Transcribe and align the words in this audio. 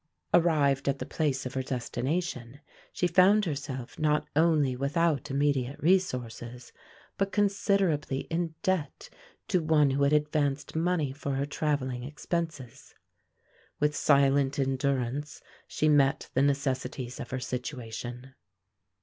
Arrived 0.33 0.89
at 0.89 0.97
the 0.97 1.05
place 1.05 1.45
of 1.45 1.53
her 1.53 1.61
destination, 1.61 2.59
she 2.91 3.05
found 3.05 3.45
herself 3.45 3.99
not 3.99 4.27
only 4.35 4.75
without 4.75 5.29
immediate 5.29 5.79
resources, 5.79 6.73
but 7.19 7.31
considerably 7.31 8.21
in 8.21 8.55
debt 8.63 9.11
to 9.47 9.61
one 9.61 9.91
who 9.91 10.01
had 10.01 10.11
advanced 10.11 10.75
money 10.75 11.11
for 11.13 11.35
her 11.35 11.45
travelling 11.45 12.01
expenses. 12.03 12.95
With 13.79 13.95
silent 13.95 14.57
endurance 14.57 15.43
she 15.67 15.87
met 15.87 16.31
the 16.33 16.41
necessities 16.41 17.19
of 17.19 17.29
her 17.29 17.39
situation. 17.39 18.33